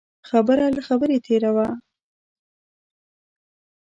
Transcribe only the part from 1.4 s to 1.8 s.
وه.